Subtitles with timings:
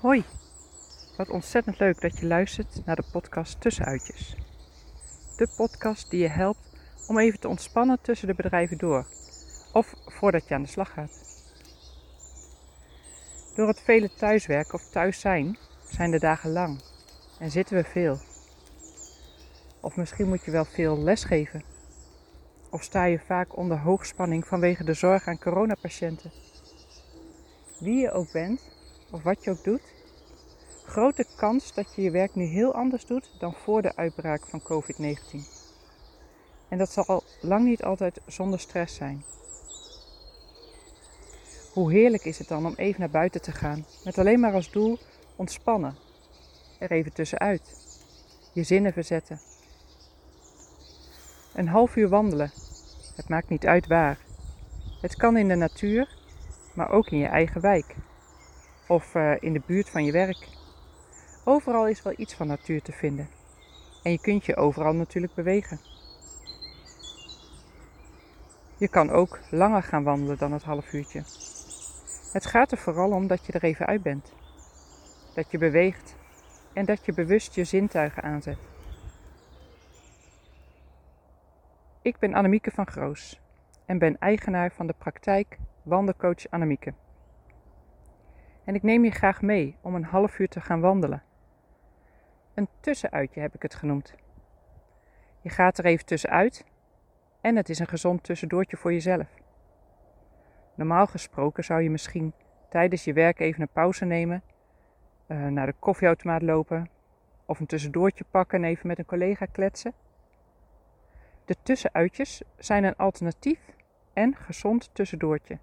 [0.00, 0.24] Hoi,
[1.16, 4.36] wat ontzettend leuk dat je luistert naar de podcast Tussenuitjes.
[5.36, 6.70] De podcast die je helpt
[7.08, 9.06] om even te ontspannen tussen de bedrijven door
[9.72, 11.44] of voordat je aan de slag gaat.
[13.54, 15.58] Door het vele thuiswerken of thuis zijn
[15.88, 16.82] zijn de dagen lang
[17.38, 18.18] en zitten we veel.
[19.80, 21.62] Of misschien moet je wel veel lesgeven.
[22.70, 26.32] Of sta je vaak onder hoogspanning vanwege de zorg aan coronapatiënten.
[27.78, 28.76] Wie je ook bent
[29.10, 29.82] of wat je ook doet,
[30.84, 34.62] grote kans dat je je werk nu heel anders doet dan voor de uitbraak van
[34.62, 35.56] COVID-19.
[36.68, 39.24] En dat zal al lang niet altijd zonder stress zijn.
[41.72, 44.70] Hoe heerlijk is het dan om even naar buiten te gaan, met alleen maar als
[44.70, 44.98] doel
[45.36, 45.96] ontspannen,
[46.78, 47.76] er even tussenuit,
[48.52, 49.40] je zinnen verzetten.
[51.54, 52.52] Een half uur wandelen,
[53.16, 54.18] het maakt niet uit waar.
[55.00, 56.16] Het kan in de natuur,
[56.74, 57.94] maar ook in je eigen wijk
[58.88, 60.48] of uh, in de buurt van je werk.
[61.44, 63.28] Overal is wel iets van natuur te vinden.
[64.02, 65.80] En je kunt je overal natuurlijk bewegen.
[68.76, 71.22] Je kan ook langer gaan wandelen dan het half uurtje.
[72.32, 74.32] Het gaat er vooral om dat je er even uit bent.
[75.34, 76.16] Dat je beweegt
[76.72, 78.58] en dat je bewust je zintuigen aanzet.
[82.02, 83.40] Ik ben Annemieke van Groos
[83.86, 86.94] en ben eigenaar van de praktijk Wandelcoach Annemieke.
[88.68, 91.22] En ik neem je graag mee om een half uur te gaan wandelen.
[92.54, 94.14] Een tussenuitje heb ik het genoemd.
[95.40, 96.64] Je gaat er even tussenuit
[97.40, 99.26] en het is een gezond tussendoortje voor jezelf.
[100.74, 102.32] Normaal gesproken zou je misschien
[102.68, 104.42] tijdens je werk even een pauze nemen,
[105.26, 106.90] uh, naar de koffieautomaat lopen
[107.46, 109.92] of een tussendoortje pakken en even met een collega kletsen.
[111.44, 113.60] De tussenuitjes zijn een alternatief
[114.12, 115.58] en gezond tussendoortje.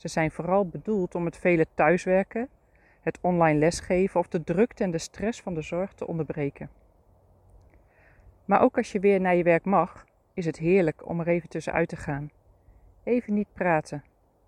[0.00, 2.48] Ze zijn vooral bedoeld om het vele thuiswerken,
[3.00, 6.70] het online lesgeven of de drukte en de stress van de zorg te onderbreken.
[8.44, 11.48] Maar ook als je weer naar je werk mag, is het heerlijk om er even
[11.48, 12.30] tussenuit te gaan.
[13.02, 14.04] Even niet praten,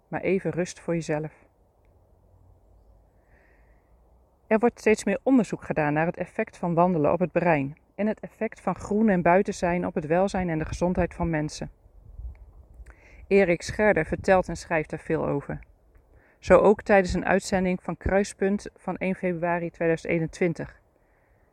[0.08, 1.32] maar even rust voor jezelf.
[4.46, 8.06] Er wordt steeds meer onderzoek gedaan naar het effect van wandelen op het brein en
[8.06, 11.70] het effect van groen en buiten zijn op het welzijn en de gezondheid van mensen.
[13.32, 15.58] Erik Scherder vertelt en schrijft er veel over.
[16.38, 20.80] Zo ook tijdens een uitzending van Kruispunt van 1 februari 2021.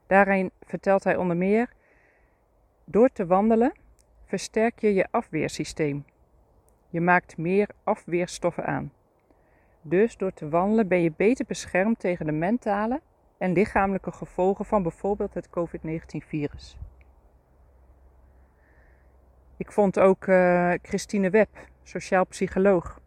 [0.07, 1.69] Daarin vertelt hij onder meer:
[2.85, 3.71] Door te wandelen
[4.25, 6.05] versterk je je afweersysteem.
[6.89, 8.91] Je maakt meer afweerstoffen aan.
[9.81, 13.01] Dus door te wandelen ben je beter beschermd tegen de mentale
[13.37, 16.77] en lichamelijke gevolgen van bijvoorbeeld het COVID-19-virus.
[19.59, 22.99] Ik vond ook uh, Christine Webb, sociaal psycholoog,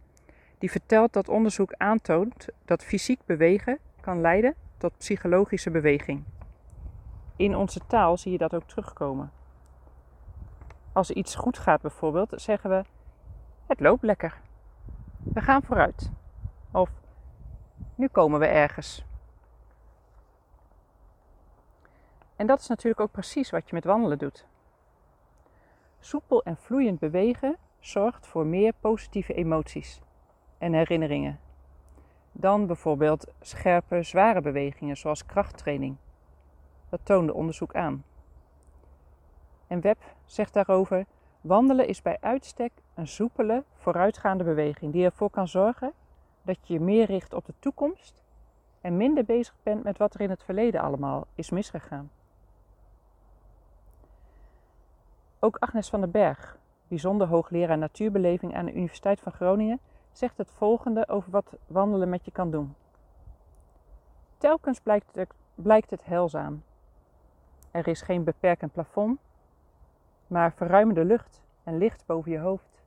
[0.59, 6.25] die vertelt dat onderzoek aantoont dat fysiek bewegen kan leiden tot psychologische beweging.
[7.37, 9.33] In onze taal zie je dat ook terugkomen.
[10.93, 12.85] Als iets goed gaat bijvoorbeeld, zeggen we:
[13.67, 14.41] Het loopt lekker.
[15.23, 16.11] We gaan vooruit.
[16.71, 16.91] Of
[17.95, 19.05] nu komen we ergens.
[22.37, 24.51] En dat is natuurlijk ook precies wat je met wandelen doet.
[26.05, 30.01] Soepel en vloeiend bewegen zorgt voor meer positieve emoties
[30.59, 31.41] en herinneringen
[32.33, 35.97] dan bijvoorbeeld scherpe, zware bewegingen zoals krachttraining.
[36.89, 38.05] Dat toonde onderzoek aan.
[39.67, 41.07] En Webb zegt daarover:
[41.41, 45.93] wandelen is bij uitstek een soepele, vooruitgaande beweging die ervoor kan zorgen
[46.43, 48.23] dat je je meer richt op de toekomst
[48.81, 52.11] en minder bezig bent met wat er in het verleden allemaal is misgegaan.
[55.45, 56.59] Ook Agnes van den Berg,
[56.89, 59.81] bijzonder hoogleraar natuurbeleving aan de Universiteit van Groningen,
[60.13, 62.75] zegt het volgende over wat wandelen met je kan doen.
[64.39, 66.63] Telkens blijkt het, blijkt het heilzaam.
[67.71, 69.21] Er is geen beperkend plafond,
[70.27, 72.83] maar verruimende lucht en licht boven je hoofd.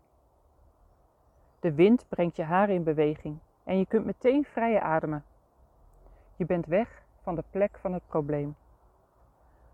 [1.59, 5.23] De wind brengt je haren in beweging en je kunt meteen vrije ademen.
[6.35, 8.55] Je bent weg van de plek van het probleem.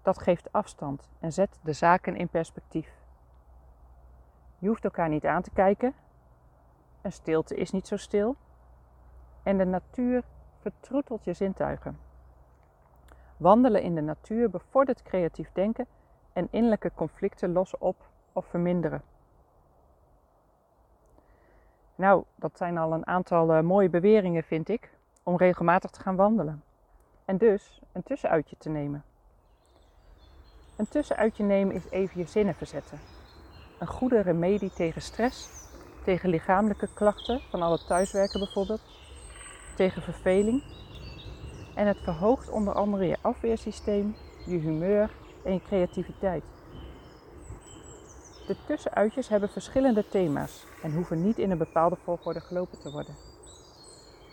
[0.01, 2.93] Dat geeft afstand en zet de zaken in perspectief.
[4.57, 5.93] Je hoeft elkaar niet aan te kijken.
[7.01, 8.35] Een stilte is niet zo stil.
[9.43, 10.23] En de natuur
[10.59, 11.99] vertroetelt je zintuigen.
[13.37, 15.85] Wandelen in de natuur bevordert creatief denken
[16.33, 19.01] en innerlijke conflicten lossen op of verminderen.
[21.95, 26.15] Nou, dat zijn al een aantal uh, mooie beweringen, vind ik, om regelmatig te gaan
[26.15, 26.63] wandelen.
[27.25, 29.03] En dus een tussenuitje te nemen.
[30.81, 32.99] Een tussenuitje nemen is even je zinnen verzetten.
[33.77, 35.49] Een goede remedie tegen stress,
[36.03, 38.81] tegen lichamelijke klachten van al het thuiswerken bijvoorbeeld,
[39.75, 40.63] tegen verveling
[41.75, 45.09] En het verhoogt onder andere je afweersysteem, je humeur
[45.43, 46.43] en je creativiteit.
[48.47, 53.15] De tussenuitjes hebben verschillende thema's en hoeven niet in een bepaalde volgorde gelopen te worden.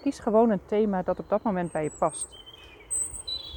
[0.02, 2.28] Kies gewoon een thema dat op dat moment bij je past.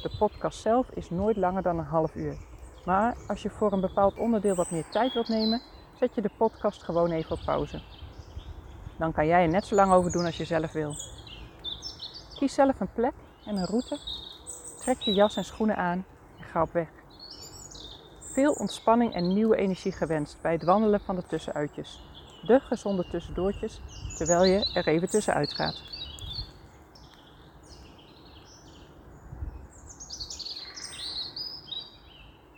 [0.02, 2.50] De podcast zelf is nooit langer dan een half uur.
[2.84, 5.60] Maar als je voor een bepaald onderdeel wat meer tijd wilt nemen,
[5.98, 7.80] zet je de podcast gewoon even op pauze.
[8.96, 10.94] Dan kan jij er net zo lang over doen als je zelf wil.
[12.38, 13.12] Kies zelf een plek
[13.46, 13.98] en een route.
[14.78, 16.04] Trek je jas en schoenen aan
[16.38, 16.88] en ga op weg.
[18.20, 22.00] Veel ontspanning en nieuwe energie gewenst bij het wandelen van de tussenuitjes.
[22.46, 23.80] De gezonde tussendoortjes,
[24.16, 25.82] terwijl je er even tussenuit gaat.